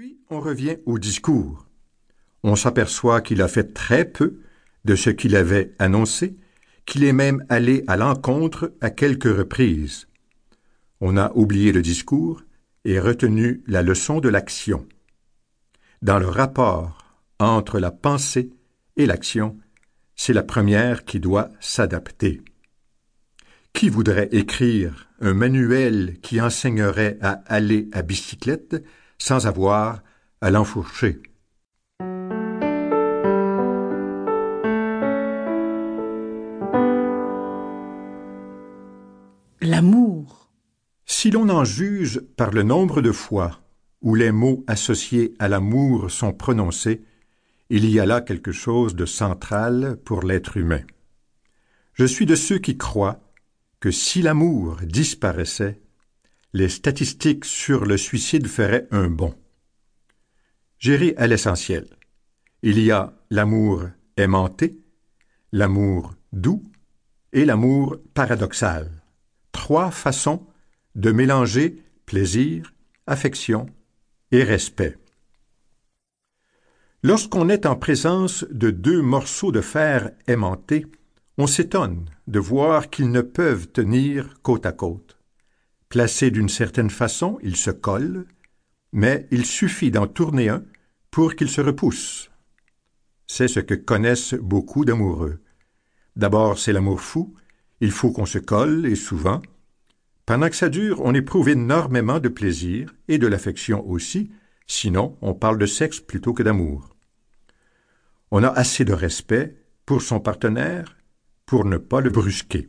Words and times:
Puis 0.00 0.16
on 0.30 0.40
revient 0.40 0.78
au 0.86 0.98
discours. 0.98 1.66
On 2.42 2.56
s'aperçoit 2.56 3.20
qu'il 3.20 3.42
a 3.42 3.48
fait 3.48 3.74
très 3.74 4.06
peu 4.06 4.40
de 4.86 4.94
ce 4.94 5.10
qu'il 5.10 5.36
avait 5.36 5.74
annoncé, 5.78 6.38
qu'il 6.86 7.04
est 7.04 7.12
même 7.12 7.44
allé 7.50 7.84
à 7.86 7.98
l'encontre 7.98 8.72
à 8.80 8.88
quelques 8.88 9.24
reprises. 9.24 10.08
On 11.02 11.18
a 11.18 11.30
oublié 11.34 11.70
le 11.70 11.82
discours 11.82 12.40
et 12.86 12.98
retenu 12.98 13.62
la 13.66 13.82
leçon 13.82 14.20
de 14.20 14.30
l'action. 14.30 14.88
Dans 16.00 16.18
le 16.18 16.28
rapport 16.28 17.04
entre 17.38 17.78
la 17.78 17.90
pensée 17.90 18.48
et 18.96 19.04
l'action, 19.04 19.58
c'est 20.16 20.32
la 20.32 20.42
première 20.42 21.04
qui 21.04 21.20
doit 21.20 21.50
s'adapter. 21.60 22.40
Qui 23.74 23.90
voudrait 23.90 24.30
écrire 24.32 25.10
un 25.20 25.34
manuel 25.34 26.16
qui 26.22 26.40
enseignerait 26.40 27.18
à 27.20 27.42
aller 27.48 27.90
à 27.92 28.00
bicyclette 28.00 28.82
sans 29.20 29.46
avoir 29.46 30.02
à 30.40 30.50
l'enfourcher. 30.50 31.22
L'amour. 39.60 40.50
Si 41.04 41.30
l'on 41.30 41.50
en 41.50 41.64
juge 41.64 42.20
par 42.36 42.50
le 42.50 42.62
nombre 42.62 43.02
de 43.02 43.12
fois 43.12 43.60
où 44.00 44.14
les 44.14 44.32
mots 44.32 44.64
associés 44.66 45.34
à 45.38 45.48
l'amour 45.48 46.10
sont 46.10 46.32
prononcés, 46.32 47.02
il 47.68 47.88
y 47.88 48.00
a 48.00 48.06
là 48.06 48.22
quelque 48.22 48.52
chose 48.52 48.96
de 48.96 49.04
central 49.04 49.98
pour 50.02 50.22
l'être 50.22 50.56
humain. 50.56 50.82
Je 51.92 52.06
suis 52.06 52.24
de 52.24 52.34
ceux 52.34 52.58
qui 52.58 52.78
croient 52.78 53.20
que 53.80 53.90
si 53.90 54.22
l'amour 54.22 54.78
disparaissait, 54.82 55.78
les 56.52 56.68
statistiques 56.68 57.44
sur 57.44 57.84
le 57.84 57.96
suicide 57.96 58.46
feraient 58.46 58.88
un 58.90 59.08
bond. 59.08 59.34
J'irai 60.78 61.14
à 61.16 61.26
l'essentiel. 61.26 61.86
Il 62.62 62.78
y 62.78 62.90
a 62.90 63.12
l'amour 63.30 63.88
aimanté, 64.16 64.78
l'amour 65.52 66.14
doux 66.32 66.62
et 67.32 67.44
l'amour 67.44 67.98
paradoxal. 68.14 68.90
Trois 69.52 69.90
façons 69.90 70.46
de 70.94 71.12
mélanger 71.12 71.82
plaisir, 72.06 72.72
affection 73.06 73.66
et 74.32 74.42
respect. 74.42 74.98
Lorsqu'on 77.02 77.48
est 77.48 77.64
en 77.64 77.76
présence 77.76 78.44
de 78.50 78.70
deux 78.70 79.00
morceaux 79.00 79.52
de 79.52 79.60
fer 79.60 80.10
aimantés, 80.26 80.86
on 81.38 81.46
s'étonne 81.46 82.04
de 82.26 82.38
voir 82.38 82.90
qu'ils 82.90 83.10
ne 83.10 83.22
peuvent 83.22 83.68
tenir 83.68 84.42
côte 84.42 84.66
à 84.66 84.72
côte. 84.72 85.19
Placés 85.90 86.30
d'une 86.30 86.48
certaine 86.48 86.88
façon, 86.88 87.40
ils 87.42 87.56
se 87.56 87.72
collent, 87.72 88.24
mais 88.92 89.26
il 89.32 89.44
suffit 89.44 89.90
d'en 89.90 90.06
tourner 90.06 90.48
un 90.48 90.62
pour 91.10 91.34
qu'ils 91.34 91.50
se 91.50 91.60
repoussent. 91.60 92.30
C'est 93.26 93.48
ce 93.48 93.58
que 93.58 93.74
connaissent 93.74 94.34
beaucoup 94.34 94.84
d'amoureux. 94.84 95.40
D'abord, 96.14 96.60
c'est 96.60 96.72
l'amour 96.72 97.00
fou, 97.00 97.34
il 97.80 97.90
faut 97.90 98.12
qu'on 98.12 98.24
se 98.24 98.38
colle, 98.38 98.86
et 98.86 98.94
souvent. 98.94 99.42
Pendant 100.26 100.48
que 100.48 100.54
ça 100.54 100.68
dure, 100.68 101.00
on 101.02 101.12
éprouve 101.12 101.48
énormément 101.48 102.20
de 102.20 102.28
plaisir, 102.28 102.94
et 103.08 103.18
de 103.18 103.26
l'affection 103.26 103.84
aussi, 103.88 104.30
sinon 104.68 105.18
on 105.22 105.34
parle 105.34 105.58
de 105.58 105.66
sexe 105.66 105.98
plutôt 105.98 106.34
que 106.34 106.44
d'amour. 106.44 106.94
On 108.30 108.44
a 108.44 108.48
assez 108.48 108.84
de 108.84 108.92
respect 108.92 109.56
pour 109.86 110.02
son 110.02 110.20
partenaire 110.20 110.96
pour 111.46 111.64
ne 111.64 111.78
pas 111.78 112.00
le 112.00 112.10
brusquer. 112.10 112.68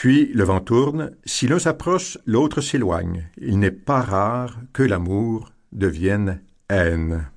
Puis 0.00 0.32
le 0.32 0.44
vent 0.44 0.62
tourne, 0.62 1.14
si 1.26 1.46
l'un 1.46 1.58
s'approche, 1.58 2.16
l'autre 2.24 2.62
s'éloigne. 2.62 3.28
Il 3.36 3.58
n'est 3.58 3.70
pas 3.70 4.00
rare 4.00 4.58
que 4.72 4.82
l'amour 4.82 5.52
devienne 5.72 6.40
haine. 6.70 7.28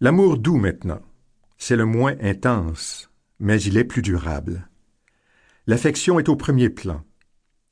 L'amour 0.00 0.38
doux 0.38 0.56
maintenant, 0.56 1.00
c'est 1.56 1.76
le 1.76 1.84
moins 1.84 2.16
intense, 2.20 3.12
mais 3.38 3.62
il 3.62 3.78
est 3.78 3.84
plus 3.84 4.02
durable. 4.02 4.68
L'affection 5.68 6.18
est 6.18 6.28
au 6.28 6.34
premier 6.34 6.68
plan, 6.68 7.04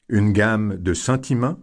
une 0.08 0.32
gamme 0.32 0.76
de 0.76 0.94
sentiments 0.94 1.58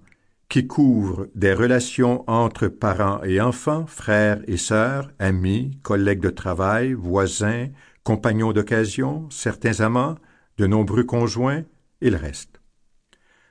qui 0.50 0.68
couvre 0.68 1.30
des 1.34 1.54
relations 1.54 2.30
entre 2.30 2.68
parents 2.68 3.24
et 3.24 3.40
enfants, 3.40 3.86
frères 3.88 4.42
et 4.48 4.58
sœurs, 4.58 5.14
amis, 5.18 5.80
collègues 5.82 6.20
de 6.20 6.30
travail, 6.30 6.92
voisins, 6.92 7.70
compagnons 8.04 8.52
d'occasion, 8.52 9.30
certains 9.30 9.80
amants, 9.80 10.18
de 10.60 10.68
nombreux 10.68 11.06
conjoints 11.06 11.64
le 12.02 12.16
reste. 12.16 12.62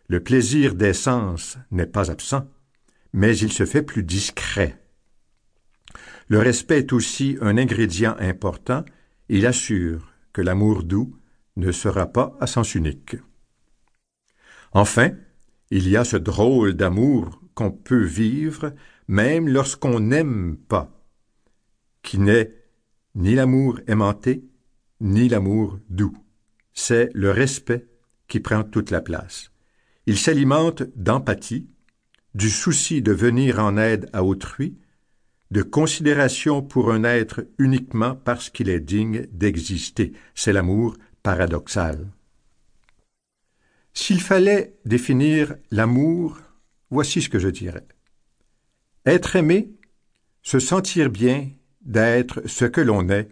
Le 0.08 0.20
plaisir 0.20 0.74
des 0.74 0.94
sens 0.94 1.58
n'est 1.70 1.86
pas 1.86 2.10
absent, 2.10 2.48
mais 3.12 3.36
il 3.36 3.52
se 3.52 3.66
fait 3.66 3.82
plus 3.82 4.02
discret. 4.02 4.82
Le 6.28 6.38
respect 6.38 6.78
est 6.78 6.92
aussi 6.92 7.36
un 7.40 7.58
ingrédient 7.58 8.16
important, 8.18 8.84
il 9.28 9.46
assure 9.46 10.12
que 10.32 10.40
l'amour 10.40 10.84
doux 10.84 11.16
ne 11.56 11.72
sera 11.72 12.06
pas 12.06 12.36
à 12.40 12.46
sens 12.46 12.74
unique. 12.74 13.16
Enfin, 14.72 15.10
il 15.70 15.88
y 15.88 15.96
a 15.96 16.04
ce 16.04 16.16
drôle 16.16 16.74
d'amour 16.74 17.42
qu'on 17.54 17.70
peut 17.70 18.04
vivre 18.04 18.72
même 19.08 19.48
lorsqu'on 19.48 20.00
n'aime 20.00 20.56
pas, 20.56 21.02
qui 22.02 22.18
n'est 22.18 22.54
ni 23.14 23.34
l'amour 23.34 23.80
aimanté, 23.86 24.44
ni 25.00 25.28
l'amour 25.28 25.78
doux 25.88 26.16
c'est 26.78 27.10
le 27.12 27.32
respect 27.32 27.88
qui 28.28 28.40
prend 28.40 28.62
toute 28.62 28.90
la 28.90 29.00
place. 29.00 29.50
Il 30.06 30.18
s'alimente 30.18 30.84
d'empathie, 30.96 31.68
du 32.34 32.50
souci 32.50 33.02
de 33.02 33.12
venir 33.12 33.58
en 33.58 33.76
aide 33.76 34.08
à 34.12 34.22
autrui, 34.22 34.78
de 35.50 35.62
considération 35.62 36.62
pour 36.62 36.92
un 36.92 37.04
être 37.04 37.46
uniquement 37.58 38.14
parce 38.14 38.50
qu'il 38.50 38.68
est 38.68 38.80
digne 38.80 39.26
d'exister. 39.32 40.12
C'est 40.34 40.52
l'amour 40.52 40.96
paradoxal. 41.22 42.06
S'il 43.94 44.20
fallait 44.20 44.76
définir 44.84 45.56
l'amour, 45.70 46.38
voici 46.90 47.22
ce 47.22 47.28
que 47.28 47.38
je 47.38 47.48
dirais. 47.48 47.86
Être 49.06 49.36
aimé, 49.36 49.72
se 50.42 50.58
sentir 50.58 51.10
bien 51.10 51.50
d'être 51.80 52.42
ce 52.46 52.64
que 52.64 52.80
l'on 52.80 53.08
est 53.08 53.28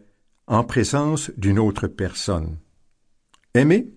en 0.46 0.64
présence 0.64 1.30
d'une 1.36 1.58
autre 1.58 1.86
personne. 1.86 2.58
Aimer, 3.54 3.95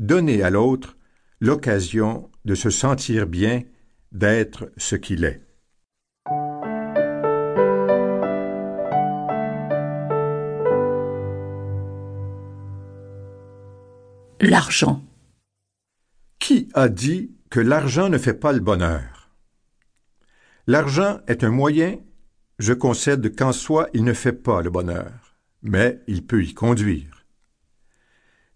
donner 0.00 0.42
à 0.42 0.48
l'autre 0.48 0.96
l'occasion 1.40 2.30
de 2.46 2.54
se 2.54 2.70
sentir 2.70 3.26
bien, 3.26 3.62
d'être 4.12 4.72
ce 4.78 4.96
qu'il 4.96 5.24
est. 5.24 5.46
L'argent. 14.40 15.04
Qui 16.38 16.70
a 16.72 16.88
dit 16.88 17.36
que 17.50 17.60
l'argent 17.60 18.08
ne 18.08 18.16
fait 18.16 18.34
pas 18.34 18.52
le 18.52 18.60
bonheur? 18.60 19.30
L'argent 20.66 21.20
est 21.28 21.44
un 21.44 21.50
moyen, 21.50 21.98
je 22.58 22.72
concède 22.72 23.36
qu'en 23.36 23.52
soi 23.52 23.88
il 23.92 24.04
ne 24.04 24.14
fait 24.14 24.32
pas 24.32 24.62
le 24.62 24.70
bonheur, 24.70 25.36
mais 25.62 26.00
il 26.06 26.26
peut 26.26 26.42
y 26.42 26.54
conduire. 26.54 27.19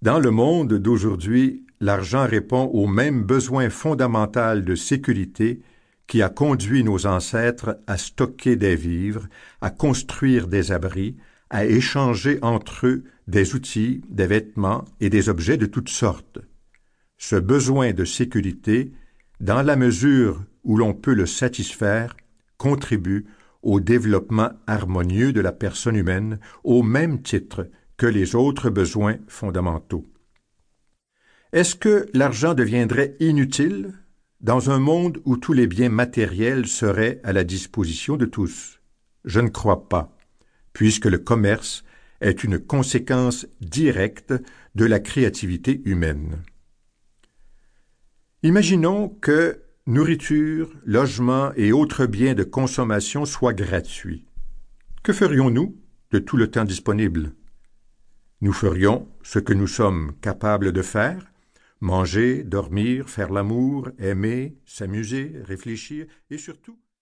Dans 0.05 0.19
le 0.19 0.31
monde 0.31 0.75
d'aujourd'hui, 0.75 1.65
l'argent 1.81 2.27
répond 2.27 2.65
au 2.75 2.87
même 2.87 3.23
besoin 3.23 3.71
fondamental 3.71 4.63
de 4.63 4.75
sécurité 4.75 5.63
qui 6.07 6.21
a 6.21 6.29
conduit 6.29 6.85
nos 6.85 7.07
ancêtres 7.07 7.79
à 7.87 7.97
stocker 7.97 8.57
des 8.57 8.77
vivres, 8.77 9.27
à 9.63 9.71
construire 9.71 10.47
des 10.47 10.73
abris, 10.73 11.17
à 11.49 11.65
échanger 11.65 12.39
entre 12.43 12.87
eux 12.87 13.05
des 13.29 13.55
outils, 13.55 14.03
des 14.11 14.27
vêtements 14.27 14.85
et 15.01 15.09
des 15.09 15.31
objets 15.31 15.57
de 15.57 15.65
toutes 15.65 15.89
sortes. 15.89 16.39
Ce 17.17 17.37
besoin 17.37 17.95
de 17.95 18.05
sécurité, 18.05 18.93
dans 19.41 19.63
la 19.63 19.75
mesure 19.75 20.45
où 20.65 20.77
l'on 20.77 20.93
peut 20.93 21.15
le 21.15 21.25
satisfaire, 21.25 22.15
contribue 22.59 23.25
au 23.63 23.81
développement 23.81 24.51
harmonieux 24.67 25.33
de 25.33 25.41
la 25.41 25.53
personne 25.53 25.97
humaine 25.97 26.41
au 26.63 26.83
même 26.83 27.23
titre 27.23 27.67
que 27.97 28.07
les 28.07 28.35
autres 28.35 28.71
besoins 28.71 29.19
fondamentaux. 29.29 30.05
Est-ce 31.53 31.77
que 31.77 32.07
l'argent 32.15 32.55
deviendrait 32.55 33.17
inutile 33.21 33.93
dans 34.41 34.71
un 34.71 34.79
monde 34.79 35.21
où 35.25 35.37
tous 35.37 35.53
les 35.53 35.67
biens 35.67 35.89
matériels 35.89 36.67
seraient 36.67 37.21
à 37.23 37.33
la 37.33 37.45
disposition 37.45 38.17
de 38.17 38.27
tous? 38.27 38.81
Je 39.25 39.41
ne 39.41 39.49
crois 39.49 39.89
pas, 39.89 40.17
puisque 40.73 41.07
le 41.07 41.19
commerce 41.19 41.85
est 42.21 42.43
une 42.43 42.59
conséquence 42.59 43.47
directe 43.61 44.35
de 44.75 44.85
la 44.85 44.99
créativité 44.99 45.81
humaine. 45.85 46.43
Imaginons 48.43 49.09
que 49.09 49.63
nourriture, 49.87 50.71
logement 50.85 51.53
et 51.57 51.73
autres 51.73 52.07
biens 52.07 52.35
de 52.35 52.45
consommation 52.45 53.25
soient 53.25 53.55
gratuits. 53.55 54.25
Que 55.03 55.13
ferions-nous 55.13 55.77
de 56.11 56.19
tout 56.19 56.37
le 56.37 56.51
temps 56.51 56.65
disponible? 56.65 57.33
Nous 58.45 58.53
ferions 58.53 59.09
ce 59.23 59.39
que 59.39 59.55
nous 59.55 59.67
sommes 59.67 60.13
capables 60.21 60.73
de 60.73 60.83
faire, 60.83 61.33
manger, 61.81 62.45
dormir, 62.45 63.09
faire 63.09 63.33
l'amour, 63.33 63.89
aimer, 63.99 64.59
s'amuser, 64.67 65.33
réfléchir 65.47 66.05
et 66.29 66.37
surtout 66.37 66.79